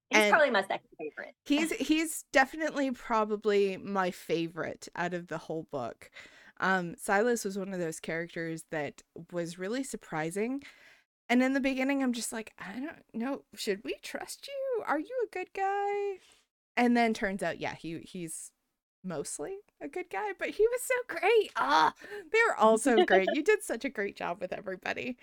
he's 0.09 0.19
And- 0.19 0.31
probably 0.31 0.49
my 0.51 0.61
second 0.61 0.89
favorite. 0.97 1.35
He's 1.45 1.71
he's 1.73 2.25
definitely 2.31 2.91
probably 2.91 3.77
my 3.77 4.11
favorite 4.11 4.87
out 4.95 5.13
of 5.13 5.27
the 5.27 5.37
whole 5.37 5.63
book. 5.71 6.09
Um, 6.59 6.95
Silas 6.97 7.45
was 7.45 7.57
one 7.57 7.73
of 7.73 7.79
those 7.79 7.99
characters 7.99 8.65
that 8.69 9.01
was 9.31 9.57
really 9.57 9.83
surprising. 9.83 10.61
And 11.29 11.41
in 11.43 11.53
the 11.53 11.59
beginning, 11.61 12.01
I'm 12.03 12.11
just 12.11 12.33
like, 12.33 12.53
I 12.59 12.73
don't 12.79 13.03
know, 13.13 13.43
should 13.55 13.81
we 13.85 13.95
trust 14.01 14.47
you? 14.47 14.83
Are 14.85 14.99
you 14.99 15.15
a 15.25 15.33
good 15.33 15.53
guy? 15.53 16.17
And 16.75 16.97
then 16.97 17.13
turns 17.13 17.43
out, 17.43 17.59
yeah, 17.59 17.75
he 17.75 17.99
he's 17.99 18.51
mostly 19.03 19.57
a 19.79 19.87
good 19.87 20.09
guy, 20.09 20.31
but 20.37 20.49
he 20.49 20.67
was 20.67 20.81
so 20.81 20.95
great. 21.07 21.51
Ah, 21.55 21.93
they 22.31 22.39
were 22.47 22.55
all 22.57 22.77
so 22.77 23.05
great. 23.05 23.27
You 23.33 23.43
did 23.43 23.63
such 23.63 23.85
a 23.85 23.89
great 23.89 24.17
job 24.17 24.41
with 24.41 24.51
everybody. 24.51 25.17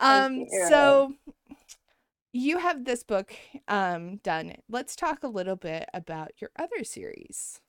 Um, 0.00 0.44
so 0.68 1.14
you 2.36 2.58
have 2.58 2.84
this 2.84 3.02
book 3.02 3.32
um 3.68 4.16
done. 4.18 4.54
Let's 4.68 4.96
talk 4.96 5.22
a 5.22 5.28
little 5.28 5.56
bit 5.56 5.88
about 5.94 6.32
your 6.40 6.50
other 6.58 6.84
series. 6.84 7.60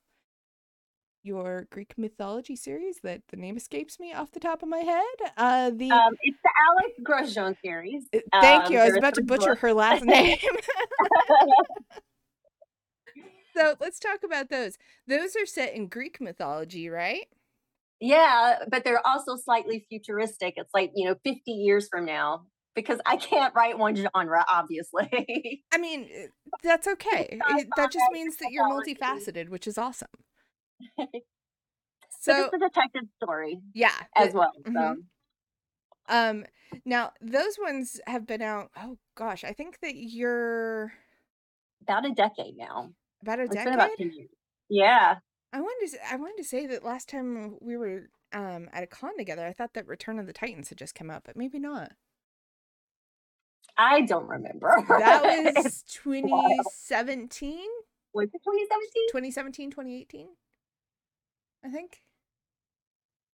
Your 1.22 1.66
Greek 1.70 1.94
mythology 1.98 2.56
series 2.56 3.00
that 3.02 3.22
the 3.28 3.36
name 3.36 3.56
escapes 3.56 3.98
me 3.98 4.12
off 4.14 4.30
the 4.32 4.40
top 4.40 4.62
of 4.62 4.68
my 4.68 4.78
head. 4.78 5.32
Uh 5.36 5.70
the 5.70 5.90
Um, 5.90 6.14
it's 6.22 6.38
the 6.42 6.50
Alex 6.68 6.92
Grosjean 7.02 7.56
series. 7.64 8.04
uh, 8.14 8.20
Thank 8.40 8.66
um, 8.66 8.72
you. 8.72 8.78
I 8.78 8.86
was 8.86 8.96
about 8.96 9.14
to 9.14 9.22
butcher 9.22 9.50
books. 9.50 9.60
her 9.62 9.72
last 9.72 10.04
name. 10.04 10.36
so 13.56 13.74
let's 13.80 13.98
talk 13.98 14.20
about 14.24 14.50
those. 14.50 14.76
Those 15.06 15.34
are 15.36 15.46
set 15.46 15.74
in 15.74 15.88
Greek 15.88 16.20
mythology, 16.20 16.88
right? 16.88 17.26
Yeah, 18.00 18.60
but 18.70 18.84
they're 18.84 19.04
also 19.04 19.36
slightly 19.36 19.84
futuristic. 19.88 20.54
It's 20.56 20.72
like, 20.72 20.92
you 20.94 21.08
know, 21.08 21.16
50 21.24 21.50
years 21.50 21.88
from 21.90 22.04
now 22.04 22.46
because 22.82 23.00
I 23.06 23.16
can't 23.16 23.54
write 23.54 23.76
one 23.78 23.96
genre, 23.96 24.44
obviously. 24.48 25.62
I 25.72 25.78
mean, 25.78 26.08
uh, 26.14 26.26
that's 26.62 26.86
okay. 26.86 27.38
It- 27.40 27.68
that 27.76 27.90
just 27.92 28.06
means 28.12 28.36
that 28.36 28.50
you're 28.52 28.68
multifaceted, 28.68 29.48
which 29.48 29.66
is 29.66 29.78
awesome. 29.78 30.08
so 30.98 31.06
So, 32.20 32.44
it's 32.44 32.54
a 32.54 32.58
detective 32.58 33.02
story 33.22 33.58
yeah. 33.74 33.92
as 34.16 34.32
well. 34.34 34.52
So. 34.66 34.72
mhm. 34.72 34.94
Um 36.08 36.44
now 36.84 37.12
those 37.20 37.56
ones 37.60 38.00
have 38.06 38.26
been 38.26 38.42
out 38.42 38.70
oh 38.76 38.98
gosh, 39.16 39.44
I 39.44 39.52
think 39.52 39.78
that 39.82 39.94
you're 39.96 40.92
About 41.82 42.06
a 42.06 42.12
decade 42.12 42.56
now. 42.56 42.90
about 43.22 43.40
a 43.40 43.42
It's 43.44 43.54
decade. 43.54 43.74
about 43.74 43.90
10 43.98 44.12
years. 44.12 44.28
Yeah. 44.68 45.16
I 45.52 45.60
wanted 45.60 45.90
to, 45.92 46.12
I 46.12 46.16
wanted 46.16 46.36
to 46.38 46.44
say 46.48 46.66
that 46.66 46.84
last 46.84 47.08
time 47.08 47.56
we 47.60 47.76
were 47.76 48.08
um 48.32 48.68
at 48.72 48.82
a 48.82 48.86
con 48.86 49.16
together, 49.16 49.46
I 49.46 49.52
thought 49.52 49.74
that 49.74 49.86
Return 49.86 50.18
of 50.18 50.26
the 50.26 50.32
Titans 50.32 50.68
had 50.68 50.78
just 50.78 50.94
come 50.94 51.10
out, 51.10 51.22
but 51.24 51.36
maybe 51.36 51.58
not. 51.58 51.92
I 53.78 54.00
don't 54.02 54.26
remember. 54.26 54.84
That 54.88 55.22
was 55.54 55.84
2017, 55.88 57.58
was 58.12 58.28
it 58.34 58.40
2017? 58.44 59.08
2017, 59.10 59.70
2018. 59.70 60.28
I 61.64 61.70
think. 61.70 62.02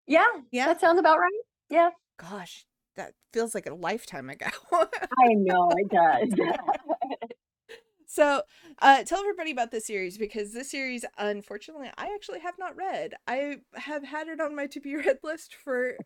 Yeah, 0.06 0.24
Yeah. 0.50 0.66
that 0.66 0.80
sounds 0.80 0.98
about 0.98 1.18
right. 1.18 1.30
Yeah, 1.70 1.90
Gosh, 2.18 2.66
that 2.96 3.14
feels 3.32 3.54
like 3.54 3.66
a 3.66 3.74
lifetime 3.74 4.28
ago. 4.30 4.46
I 4.72 5.32
know 5.34 5.70
it 5.76 5.88
does. 5.90 6.28
so, 8.06 8.42
uh, 8.80 9.02
tell 9.04 9.20
everybody 9.20 9.50
about 9.52 9.70
this 9.70 9.86
series 9.86 10.18
because 10.18 10.52
this 10.52 10.70
series, 10.70 11.04
unfortunately, 11.18 11.88
I 11.96 12.12
actually 12.14 12.40
have 12.40 12.54
not 12.58 12.76
read. 12.76 13.14
I 13.26 13.58
have 13.74 14.04
had 14.04 14.28
it 14.28 14.40
on 14.40 14.54
my 14.54 14.66
to 14.68 14.80
be 14.80 14.96
read 14.96 15.18
list 15.22 15.54
for 15.54 15.96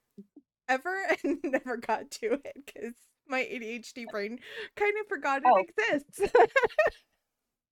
ever 0.69 0.97
and 1.25 1.38
never 1.43 1.76
got 1.76 2.11
to 2.12 2.35
it 2.45 2.57
because 2.64 2.95
my 3.28 3.40
ADHD 3.40 4.06
brain 4.11 4.38
kind 4.76 4.95
of 5.00 5.06
forgot 5.09 5.42
it 5.45 5.49
Oh. 5.52 5.56
exists. 5.59 6.21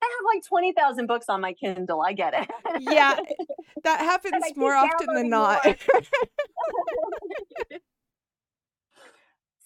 I 0.03 0.07
have 0.07 0.25
like 0.35 0.45
20,000 0.47 1.07
books 1.07 1.27
on 1.29 1.41
my 1.41 1.55
Kindle. 1.55 2.03
I 2.03 2.13
get 2.13 2.35
it. 2.35 2.51
yeah, 2.81 3.17
that 3.85 4.01
happens 4.01 4.45
more 4.57 4.75
often 4.75 5.15
than 5.15 5.31
not. 5.31 5.65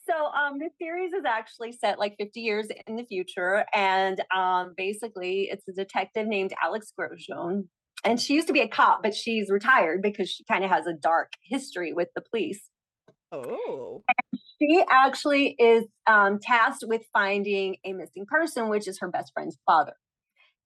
so 0.07 0.15
um 0.27 0.59
this 0.59 0.73
series 0.81 1.13
is 1.13 1.25
actually 1.27 1.73
set 1.73 1.99
like 1.99 2.15
50 2.19 2.41
years 2.41 2.69
in 2.87 2.97
the 2.97 3.05
future 3.05 3.65
and 3.75 4.23
um 4.35 4.73
basically 4.77 5.49
it's 5.51 5.69
a 5.69 5.73
detective 5.73 6.27
named 6.27 6.53
alex 6.63 6.93
grosjean 6.99 7.65
and 8.05 8.19
she 8.19 8.33
used 8.35 8.47
to 8.47 8.55
be 8.55 8.61
a 8.61 8.69
cop 8.69 9.03
but 9.03 9.15
she's 9.15 9.51
retired 9.51 10.01
because 10.01 10.31
she 10.31 10.45
kind 10.45 10.65
of 10.65 10.71
has 10.71 10.87
a 10.87 10.95
dark 10.95 11.33
history 11.43 11.93
with 11.93 12.09
the 12.15 12.23
police 12.31 12.71
oh, 13.33 14.03
she 14.61 14.85
actually 14.91 15.55
is 15.59 15.85
um, 16.07 16.39
tasked 16.41 16.85
with 16.87 17.03
finding 17.13 17.77
a 17.85 17.93
missing 17.93 18.27
person 18.27 18.69
which 18.69 18.89
is 18.89 18.99
her 19.01 19.09
best 19.11 19.33
friend's 19.35 19.59
father 19.67 19.95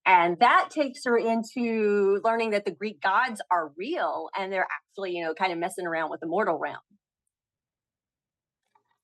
and 0.07 0.39
that 0.41 0.71
takes 0.71 1.05
her 1.05 1.19
into 1.19 2.21
learning 2.25 2.51
that 2.51 2.65
the 2.65 2.73
greek 2.73 3.01
gods 3.03 3.41
are 3.51 3.73
real 3.77 4.31
and 4.39 4.53
they're 4.53 4.69
actually 4.71 5.13
you 5.17 5.25
know 5.25 5.35
kind 5.35 5.53
of 5.53 5.59
messing 5.59 5.87
around 5.87 6.11
with 6.11 6.21
the 6.21 6.27
mortal 6.27 6.59
realm 6.59 6.81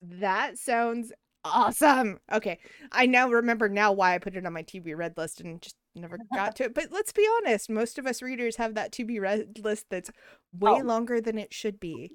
that 0.02 0.58
sounds 0.58 1.12
awesome. 1.44 2.18
Okay, 2.32 2.58
I 2.92 3.06
now 3.06 3.28
remember 3.30 3.68
now 3.68 3.92
why 3.92 4.14
I 4.14 4.18
put 4.18 4.36
it 4.36 4.46
on 4.46 4.52
my 4.52 4.62
to 4.62 4.80
be 4.80 4.94
read 4.94 5.14
list 5.16 5.40
and 5.40 5.60
just 5.62 5.76
never 5.94 6.20
got 6.34 6.56
to 6.56 6.64
it. 6.64 6.74
But 6.74 6.92
let's 6.92 7.12
be 7.12 7.26
honest, 7.38 7.70
most 7.70 7.98
of 7.98 8.06
us 8.06 8.22
readers 8.22 8.56
have 8.56 8.74
that 8.74 8.92
to 8.92 9.04
be 9.04 9.18
read 9.18 9.58
list 9.62 9.86
that's 9.90 10.10
way 10.52 10.82
Oh. 10.82 10.82
longer 10.82 11.20
than 11.20 11.38
it 11.38 11.52
should 11.52 11.80
be, 11.80 12.12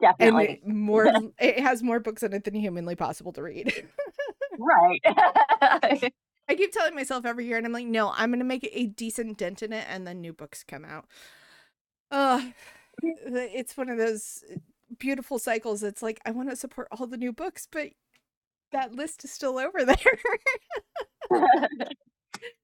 definitely 0.00 0.60
it 0.62 0.66
more 0.66 1.10
it 1.40 1.60
has 1.60 1.82
more 1.82 2.00
books 2.00 2.22
in 2.22 2.32
it 2.32 2.44
than 2.44 2.54
humanly 2.54 2.96
possible 2.96 3.32
to 3.32 3.42
read. 3.42 3.72
right 4.58 5.00
I 6.50 6.54
keep 6.54 6.72
telling 6.72 6.94
myself 6.94 7.26
every 7.26 7.44
year, 7.44 7.58
and 7.58 7.66
I'm 7.66 7.72
like, 7.72 7.86
no, 7.86 8.10
I'm 8.16 8.30
gonna 8.30 8.44
make 8.44 8.68
a 8.72 8.86
decent 8.86 9.36
dent 9.36 9.62
in 9.62 9.72
it, 9.72 9.86
and 9.88 10.06
then 10.06 10.20
new 10.22 10.32
books 10.32 10.64
come 10.66 10.84
out. 10.84 11.04
Uh, 12.10 12.42
it's 13.02 13.76
one 13.76 13.90
of 13.90 13.98
those 13.98 14.42
beautiful 14.98 15.38
cycles. 15.38 15.82
It's 15.82 16.02
like 16.02 16.20
I 16.24 16.30
want 16.30 16.48
to 16.48 16.56
support 16.56 16.88
all 16.90 17.06
the 17.06 17.18
new 17.18 17.34
books, 17.34 17.68
but 17.70 17.90
that 18.72 18.94
list 18.94 19.24
is 19.24 19.30
still 19.30 19.58
over 19.58 19.84
there. 19.84 19.96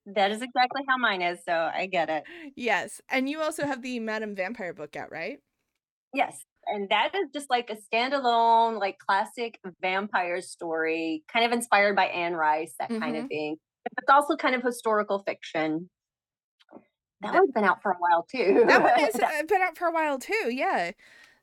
that 0.05 0.31
is 0.31 0.41
exactly 0.41 0.81
how 0.87 0.97
mine 0.97 1.21
is 1.21 1.39
so 1.45 1.69
i 1.73 1.85
get 1.85 2.09
it 2.09 2.23
yes, 2.55 3.01
and 3.09 3.29
you 3.29 3.41
also 3.41 3.65
have 3.65 3.81
the 3.81 3.99
Madame 3.99 4.35
Vampire 4.35 4.73
book 4.73 4.95
out, 4.95 5.11
right? 5.11 5.39
yes 6.13 6.43
and 6.67 6.89
that 6.89 7.13
is 7.15 7.29
just 7.33 7.49
like 7.49 7.69
a 7.69 7.75
standalone 7.75 8.79
like 8.79 8.97
classic 8.99 9.59
vampire 9.81 10.41
story 10.41 11.23
kind 11.31 11.45
of 11.45 11.51
inspired 11.51 11.95
by 11.95 12.05
anne 12.05 12.33
rice 12.33 12.73
that 12.79 12.89
kind 12.89 13.15
of 13.17 13.27
thing 13.27 13.55
it's 13.99 14.09
also 14.09 14.35
kind 14.35 14.55
of 14.55 14.63
historical 14.63 15.23
fiction 15.27 15.89
that 17.21 17.31
That- 17.31 17.39
one's 17.41 17.51
been 17.53 17.63
out 17.63 17.81
for 17.81 17.91
a 17.91 17.95
while 17.97 18.25
too 18.29 18.63
That 18.67 18.81
one 18.83 18.91
has 18.99 19.15
uh, 19.15 19.43
been 19.47 19.61
out 19.61 19.77
for 19.77 19.87
a 19.87 19.91
while 19.91 20.19
too. 20.19 20.49
Yeah. 20.51 20.91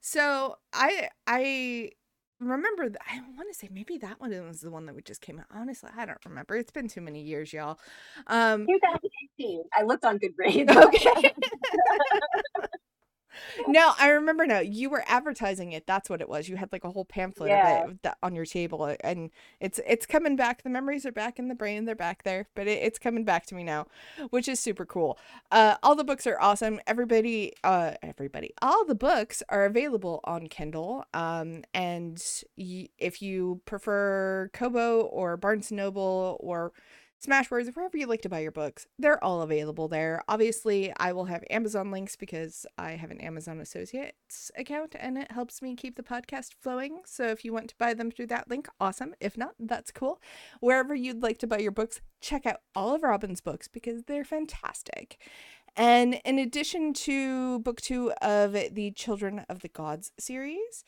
So 0.01 0.57
I 0.73 1.09
I 1.27 1.93
remember 2.41 2.91
I 3.09 3.21
want 3.37 3.49
to 3.53 3.59
say 3.59 3.69
maybe 3.73 3.97
that 3.99 4.21
one 4.21 4.31
was 4.47 4.61
the 4.61 4.71
one 4.71 4.85
that 4.87 4.95
we 4.95 5.01
just 5.03 5.21
came 5.23 5.39
out. 5.39 5.47
Honestly, 5.51 5.89
I 5.97 6.05
don't 6.05 6.19
remember. 6.27 6.57
It's 6.57 6.71
been 6.73 6.89
too 6.89 7.01
many 7.01 7.23
years, 7.23 7.53
y'all. 7.53 7.79
Um 8.27 8.67
2018 8.67 9.63
i 9.73 9.83
looked 9.83 10.05
on 10.05 10.19
goodreads 10.19 10.77
okay. 10.87 11.33
no, 13.69 13.93
I 13.99 14.09
remember 14.09 14.47
now. 14.47 14.61
You 14.61 14.91
were 14.91 15.05
advertising 15.07 15.73
it. 15.73 15.87
That's 15.87 16.09
what 16.11 16.21
it 16.21 16.29
was. 16.29 16.49
You 16.49 16.57
had 16.57 16.73
like 16.73 16.85
a 16.85 16.91
whole 16.91 17.05
pamphlet 17.05 17.51
Yeah. 17.51 17.85
of 17.85 17.91
it 18.05 18.15
on 18.23 18.35
your 18.35 18.45
table, 18.47 18.95
and 19.03 19.31
it's 19.61 19.81
it's 19.87 20.07
coming 20.07 20.37
back. 20.37 20.63
The 20.63 20.71
memories 20.71 21.07
are 21.07 21.13
back 21.13 21.39
in 21.39 21.49
the 21.49 21.55
brain. 21.55 21.85
They're 21.85 21.95
back 21.95 22.23
there, 22.25 22.49
but 22.55 22.67
it, 22.67 22.83
it's 22.83 22.99
coming 22.99 23.25
back 23.25 23.47
to 23.47 23.55
me 23.55 23.65
now, 23.65 23.87
which 24.31 24.49
is 24.49 24.61
super 24.61 24.85
cool. 24.87 25.19
Uh, 25.51 25.77
all 25.83 25.95
the 25.95 26.05
books 26.05 26.27
are 26.27 26.39
awesome. 26.41 26.81
Everybody, 26.87 27.53
uh, 27.65 27.93
everybody, 28.03 28.53
all 28.63 28.85
the 28.85 28.95
books 28.95 29.43
are 29.49 29.65
available 29.65 30.21
on 30.25 30.49
Kindle. 30.49 31.05
Um, 31.15 31.65
and 31.75 32.23
y- 32.57 32.89
if 32.99 33.23
you 33.23 33.61
prefer 33.65 34.51
Kobo 34.53 35.01
or 35.03 35.37
Barnes 35.37 35.73
Noble 35.73 36.37
or 36.41 36.73
Smashwords, 37.25 37.73
wherever 37.77 37.97
you 37.97 38.09
like 38.09 38.23
to 38.23 38.29
buy 38.29 38.41
your 38.41 38.51
books, 38.51 38.89
they're 38.99 39.23
all 39.23 39.43
available 39.43 39.87
there. 39.87 40.25
Obviously, 40.27 40.93
I 40.97 41.13
will 41.13 41.27
have 41.27 41.45
Amazon 41.51 41.93
links 41.93 42.17
because 42.17 42.67
I 42.77 42.93
have 42.93 43.13
an 43.13 43.21
Amazon 43.21 43.61
Associates 43.61 44.51
account 44.57 44.97
and 44.99 45.17
it 45.17 45.31
helps 45.31 45.63
me 45.63 45.77
keep 45.77 45.95
the 45.95 46.03
podcast 46.03 46.55
flowing. 46.61 47.03
So 47.05 47.29
if 47.29 47.45
you 47.45 47.53
want 47.53 47.69
to 47.69 47.77
buy 47.79 47.95
them 47.95 48.11
through 48.11 48.27
that 48.29 48.51
link, 48.51 48.67
awesome. 48.81 49.15
If 49.21 49.39
not, 49.39 49.55
that's 49.61 49.93
cool. 49.93 50.21
Wherever 50.59 50.97
you'd 50.97 51.23
like 51.23 51.39
to 51.39 51.47
buy 51.47 51.59
your 51.59 51.71
books, 51.71 52.01
check 52.21 52.45
out 52.45 52.63
all 52.75 52.93
of 52.93 53.05
Robin's 53.05 53.41
books 53.41 53.69
because 53.69 54.03
they're 54.09 54.25
fantastic. 54.25 55.21
And 55.77 56.21
in 56.25 56.41
addition 56.41 56.93
to 56.93 57.61
book 57.61 57.81
two 57.81 58.11
of 58.21 58.53
the 58.53 58.91
Children 58.97 59.45
of 59.49 59.61
the 59.61 59.69
Gods 59.69 60.11
series, 60.19 60.85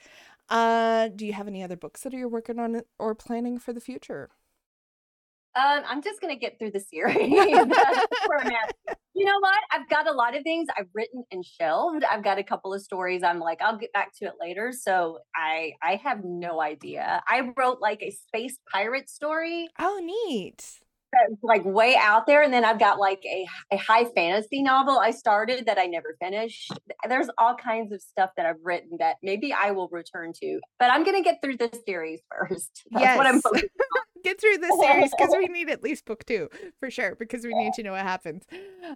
uh, 0.49 1.11
do 1.15 1.25
you 1.25 1.33
have 1.33 1.47
any 1.47 1.63
other 1.63 1.77
books 1.77 2.01
that 2.01 2.13
you're 2.13 2.27
working 2.27 2.59
on 2.59 2.83
or 2.99 3.15
planning 3.15 3.57
for 3.61 3.73
the 3.73 3.81
future? 3.81 4.31
Um, 5.57 5.83
I'm 5.87 6.03
just 6.03 6.21
gonna 6.21 6.37
get 6.37 6.59
through 6.59 6.73
the 6.73 6.81
series. 6.81 7.17
That's 7.69 8.07
where 8.27 8.41
I'm 8.41 8.49
at. 8.49 8.99
You 9.15 9.25
know 9.25 9.39
what? 9.39 9.59
I've 9.71 9.89
got 9.89 10.09
a 10.09 10.13
lot 10.13 10.37
of 10.37 10.43
things 10.43 10.67
I've 10.77 10.89
written 10.93 11.23
and 11.31 11.45
shelved. 11.45 12.03
I've 12.03 12.25
got 12.25 12.39
a 12.39 12.43
couple 12.43 12.75
of 12.75 12.83
stories 12.83 13.23
I'm 13.23 13.39
like, 13.39 13.63
I'll 13.63 13.79
get 13.79 13.93
back 13.93 14.13
to 14.19 14.25
it 14.27 14.35
later. 14.41 14.73
So 14.73 15.19
I 15.37 15.75
I 15.83 16.01
have 16.03 16.25
no 16.25 16.61
idea. 16.61 17.23
I 17.29 17.53
wrote 17.57 17.79
like 17.81 18.03
a 18.03 18.11
space 18.11 18.59
pirate 18.73 19.09
story. 19.09 19.69
Oh, 19.79 20.01
neat. 20.03 20.84
That's 21.15 21.43
like 21.43 21.65
way 21.65 21.97
out 21.97 22.27
there. 22.27 22.43
And 22.43 22.53
then 22.53 22.65
I've 22.65 22.79
got 22.79 22.99
like 22.99 23.23
a, 23.25 23.47
a 23.73 23.77
high 23.77 24.05
fantasy 24.05 24.63
novel 24.63 24.99
I 24.99 25.11
started 25.11 25.67
that 25.67 25.79
I 25.79 25.87
never 25.87 26.17
finished. 26.21 26.73
There's 27.09 27.29
all 27.39 27.55
kinds 27.55 27.93
of 27.93 28.03
stuff 28.03 28.31
that 28.37 28.47
I've 28.47 28.63
written 28.63 28.97
that 28.99 29.17
maybe 29.23 29.53
I 29.53 29.71
will 29.71 29.89
return 29.89 30.33
to. 30.41 30.61
But 30.79 30.91
I'm 30.91 31.05
gonna 31.05 31.23
get 31.23 31.41
through 31.43 31.57
this 31.59 31.79
series 31.87 32.21
first. 32.31 32.83
That's 32.91 33.05
yes. 33.05 33.19
what 33.19 33.27
I'm 33.27 33.41
get 34.25 34.41
through 34.41 34.57
this 34.59 34.81
series 34.81 35.11
because 35.17 35.35
we 35.37 35.47
need 35.47 35.69
at 35.69 35.83
least 35.83 36.07
book 36.07 36.25
two 36.25 36.49
for 36.81 36.91
sure 36.91 37.15
because 37.15 37.45
we 37.45 37.55
need 37.55 37.75
to 37.75 37.83
know 37.83 37.93
what 37.93 38.01
happens 38.01 38.45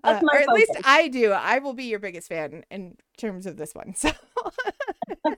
uh, 0.03 0.21
or 0.25 0.37
at 0.37 0.47
focus. 0.47 0.47
least 0.55 0.73
i 0.85 1.07
do 1.07 1.33
i 1.33 1.59
will 1.59 1.75
be 1.75 1.85
your 1.85 1.99
biggest 1.99 2.29
fan 2.29 2.65
in 2.71 2.97
terms 3.19 3.45
of 3.45 3.59
this 3.59 3.75
one 3.75 3.95
so 3.95 4.11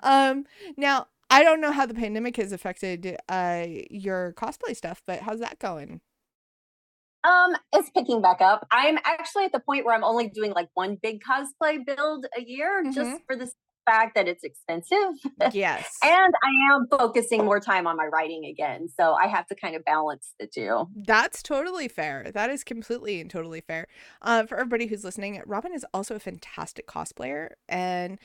um 0.00 0.44
now 0.76 1.08
i 1.30 1.42
don't 1.42 1.60
know 1.60 1.72
how 1.72 1.86
the 1.86 1.94
pandemic 1.94 2.36
has 2.36 2.52
affected 2.52 3.16
uh 3.28 3.64
your 3.90 4.32
cosplay 4.36 4.76
stuff 4.76 5.02
but 5.06 5.20
how's 5.20 5.40
that 5.40 5.58
going 5.58 6.00
um, 7.24 7.56
it's 7.72 7.88
picking 7.88 8.20
back 8.20 8.42
up. 8.42 8.66
I'm 8.70 8.98
actually 9.04 9.46
at 9.46 9.52
the 9.52 9.60
point 9.60 9.86
where 9.86 9.94
I'm 9.94 10.04
only 10.04 10.28
doing 10.28 10.52
like 10.52 10.68
one 10.74 10.98
big 11.02 11.20
cosplay 11.22 11.78
build 11.84 12.26
a 12.36 12.42
year 12.42 12.82
mm-hmm. 12.82 12.92
just 12.92 13.22
for 13.26 13.34
the 13.34 13.50
fact 13.86 14.14
that 14.14 14.28
it's 14.28 14.44
expensive. 14.44 14.98
Yes. 15.52 15.90
and 16.02 16.34
I 16.42 16.74
am 16.74 16.86
focusing 16.90 17.44
more 17.44 17.60
time 17.60 17.86
on 17.86 17.96
my 17.96 18.06
writing 18.06 18.44
again. 18.46 18.88
So 18.88 19.12
I 19.12 19.26
have 19.26 19.46
to 19.48 19.54
kind 19.54 19.76
of 19.76 19.84
balance 19.84 20.32
the 20.40 20.46
two. 20.46 20.88
That's 20.96 21.42
totally 21.42 21.86
fair. 21.88 22.30
That 22.32 22.50
is 22.50 22.64
completely 22.64 23.20
and 23.20 23.30
totally 23.30 23.60
fair. 23.60 23.86
Uh, 24.22 24.46
for 24.46 24.56
everybody 24.56 24.86
who's 24.86 25.04
listening, 25.04 25.40
Robin 25.46 25.72
is 25.72 25.84
also 25.92 26.14
a 26.16 26.18
fantastic 26.18 26.86
cosplayer. 26.86 27.50
And 27.68 28.18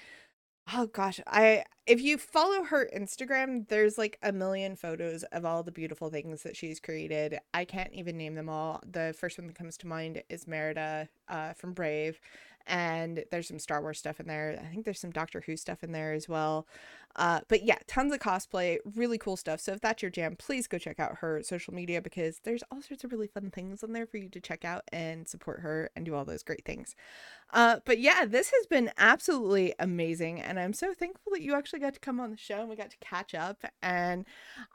oh 0.74 0.88
gosh, 0.88 1.20
I 1.28 1.64
if 1.86 2.02
you 2.02 2.18
follow 2.18 2.64
her 2.64 2.90
Instagram, 2.96 3.68
there's 3.68 3.98
like 3.98 4.18
a 4.22 4.32
million 4.32 4.76
photos 4.76 5.24
of 5.32 5.46
all 5.46 5.64
the 5.64 5.72
beautiful 5.72 6.10
things 6.10 6.44
that 6.44 6.56
she's 6.56 6.80
created. 6.80 7.40
I 7.54 7.66
can't 7.66 7.94
even 7.94 8.18
name 8.18 8.36
them 8.36 8.50
all. 8.50 8.82
The 8.90 9.16
first 9.18 9.38
one 9.38 9.48
that 9.48 9.56
comes 9.56 9.78
to 9.78 9.88
mind 9.88 10.22
is 10.30 10.48
Merida 10.48 11.10
uh, 11.28 11.54
from 11.54 11.74
Brave 11.74 12.20
and 12.70 13.26
there's 13.32 13.48
some 13.48 13.60
Star 13.60 13.82
Wars 13.82 13.98
stuff 13.98 14.20
in 14.20 14.28
there. 14.28 14.58
I 14.64 14.68
think 14.72 14.86
there's 14.86 15.00
some 15.00 15.12
Doctor 15.12 15.42
Who 15.46 15.58
stuff 15.58 15.84
in 15.84 15.92
there 15.92 16.14
as 16.14 16.30
well. 16.30 16.68
Uh, 17.16 17.40
but 17.48 17.64
yeah, 17.64 17.78
tons 17.88 18.14
of 18.14 18.20
cosplay, 18.20 18.78
really 18.96 19.18
cool 19.18 19.36
stuff. 19.36 19.60
So 19.60 19.74
if 19.74 19.82
that's 19.82 20.04
your 20.04 20.12
jam, 20.12 20.36
please 20.36 20.68
go 20.68 20.78
check 20.78 21.00
out 21.00 21.18
her 21.18 21.42
social 21.42 21.74
media 21.74 22.02
because 22.02 22.40
there's 22.44 22.64
all 22.72 22.82
sorts 22.82 23.04
of 23.04 23.12
really 23.12 23.28
fun 23.28 23.50
things 23.50 23.84
on 23.84 23.94
there 23.94 24.06
for 24.06 24.18
you 24.18 24.30
to 24.30 24.40
check 24.40 24.64
out 24.64 24.84
and 24.94 25.28
support 25.28 25.62
her 25.62 25.90
and 25.96 26.06
do 26.06 26.14
all 26.14 26.24
those 26.24 26.44
great 26.44 26.64
things. 26.64 26.96
Uh, 27.52 27.80
but 27.84 28.00
yeah, 28.00 28.26
this 28.26 28.52
has 28.56 28.68
been 28.68 28.92
absolutely 29.00 29.74
amazing, 29.80 30.40
and 30.40 30.60
I'm 30.60 30.74
so 30.74 30.94
thankful 30.94 31.32
that 31.34 31.42
you 31.42 31.56
actually 31.56 31.80
got 31.80 31.96
to 31.96 32.00
come 32.00 32.20
on 32.20 32.30
the 32.30 32.38
show 32.38 32.60
and 32.60 32.70
we 32.70 32.76
got 32.76 32.92
to 32.92 32.98
catch 33.02 33.34
up. 33.34 33.66
And 33.82 34.26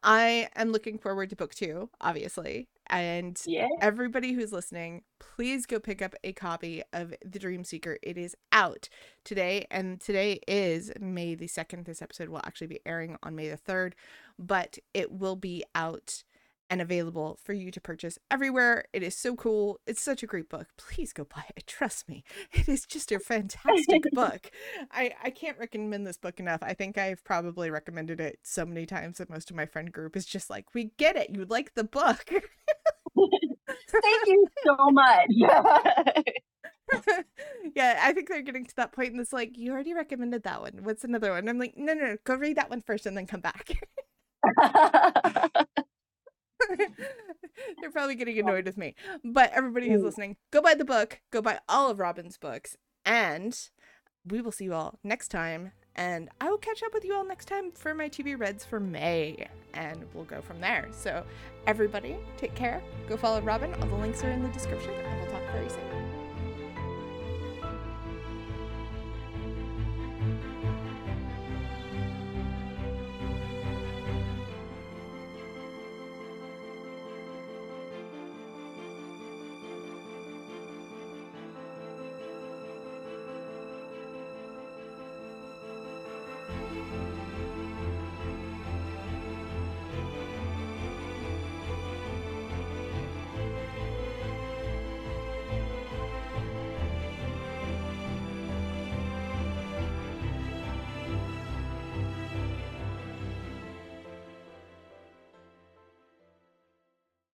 I 0.03 0.49
am 0.57 0.73
looking 0.73 0.99
forward 0.99 1.31
to 1.31 1.37
book 1.37 1.55
two, 1.55 1.89
obviously. 2.01 2.69
And 2.95 3.41
yeah. 3.45 3.67
everybody 3.81 4.35
who's 4.35 4.53
listening, 4.53 5.03
please 5.19 5.67
go 5.67 5.80
pick 5.80 6.00
up 6.00 6.15
a 6.23 6.33
copy 6.33 6.80
of 6.93 7.13
The 7.25 7.41
Dream 7.41 7.65
Seeker. 7.65 7.99
It 8.04 8.17
is 8.17 8.37
out 8.52 8.89
today, 9.25 9.67
and 9.69 10.00
today 10.00 10.39
is 10.47 10.93
May 11.00 11.35
the 11.35 11.49
2nd. 11.49 11.87
This 11.87 12.00
episode 12.00 12.28
will 12.28 12.43
actually 12.45 12.69
be 12.69 12.80
airing 12.87 13.17
on 13.25 13.35
May 13.35 13.49
the 13.49 13.57
3rd, 13.57 13.95
but 14.39 14.78
it 14.95 15.11
will 15.11 15.35
be 15.35 15.65
out 15.75 16.23
and 16.71 16.81
available 16.81 17.39
for 17.43 17.53
you 17.53 17.71
to 17.71 17.81
purchase 17.81 18.19
everywhere. 18.31 18.85
It 18.93 19.03
is 19.03 19.17
so 19.17 19.37
cool. 19.37 19.81
It's 19.87 20.03
such 20.03 20.23
a 20.23 20.27
great 20.27 20.49
book. 20.49 20.69
Please 20.77 21.13
go 21.13 21.25
buy 21.25 21.45
it. 21.57 21.67
Trust 21.67 22.09
me. 22.09 22.25
It 22.53 22.69
is 22.69 22.87
just 22.87 23.13
a 23.13 23.19
fantastic 23.19 24.05
book. 24.13 24.50
I, 24.91 25.13
I 25.23 25.31
can't 25.31 25.59
recommend 25.59 26.07
this 26.07 26.17
book 26.17 26.41
enough. 26.41 26.61
I 26.63 26.73
think 26.73 26.97
I've 26.97 27.23
probably 27.25 27.71
recommended 27.71 28.21
it 28.21 28.39
so 28.43 28.65
many 28.65 28.87
times 28.87 29.19
that 29.19 29.29
most 29.29 29.50
of 29.50 29.57
my 29.57 29.67
friend 29.67 29.93
group 29.93 30.17
is 30.17 30.25
just 30.25 30.49
like, 30.50 30.75
we 30.75 30.93
get 30.97 31.17
it. 31.17 31.31
You 31.31 31.45
like 31.45 31.75
the 31.75 31.85
book. 31.85 32.25
Thank 32.27 32.43
you 34.27 34.47
so 34.65 34.77
much. 34.91 35.31
yeah, 37.75 38.00
I 38.03 38.13
think 38.13 38.29
they're 38.29 38.43
getting 38.43 38.65
to 38.67 38.77
that 38.77 38.93
point 38.93 39.13
and 39.13 39.21
it's 39.21 39.33
like, 39.33 39.59
you 39.59 39.73
already 39.73 39.95
recommended 39.95 40.45
that 40.45 40.61
one. 40.61 40.81
What's 40.83 41.05
another 41.05 41.33
one? 41.33 41.49
I'm 41.49 41.59
like, 41.59 41.75
no, 41.77 41.93
no, 41.95 42.05
no, 42.05 42.17
go 42.25 42.35
read 42.37 42.57
that 42.57 42.71
one 42.71 42.81
first 42.81 43.07
and 43.07 43.17
then 43.17 43.27
come 43.27 43.41
back. 43.41 43.77
They're 47.81 47.91
probably 47.91 48.15
getting 48.15 48.39
annoyed 48.39 48.67
with 48.67 48.77
me. 48.77 48.95
But 49.25 49.53
everybody 49.53 49.89
who's 49.89 50.03
listening, 50.03 50.37
go 50.50 50.61
buy 50.61 50.75
the 50.75 50.85
book, 50.85 51.21
go 51.31 51.41
buy 51.41 51.61
all 51.69 51.91
of 51.91 51.99
Robin's 51.99 52.37
books, 52.37 52.77
and 53.05 53.59
we 54.27 54.41
will 54.41 54.53
see 54.53 54.65
you 54.65 54.75
all 54.75 54.99
next 55.05 55.29
time. 55.29 55.73
And 55.97 56.29
I 56.41 56.50
will 56.50 56.59
catch 56.59 56.83
up 56.83 56.93
with 56.93 57.05
you 57.05 57.15
all 57.15 57.25
next 57.25 57.47
time 57.47 57.71
for 57.71 57.95
my 57.95 58.09
TV 58.09 58.39
Reds 58.39 58.65
for 58.65 58.81
May, 58.81 59.47
and 59.75 60.05
we'll 60.13 60.25
go 60.25 60.41
from 60.41 60.61
there. 60.61 60.89
So, 60.91 61.25
everybody, 61.69 62.17
take 62.37 62.55
care. 62.57 62.83
Go 63.09 63.17
follow 63.17 63.41
Robin. 63.41 63.73
All 63.75 63.87
the 63.87 63.95
links 63.95 64.25
are 64.25 64.31
in 64.31 64.43
the 64.43 64.49
description, 64.49 64.93
and 64.93 65.21
we'll 65.21 65.31
talk 65.31 65.43
very 65.53 65.69
soon. 65.69 65.94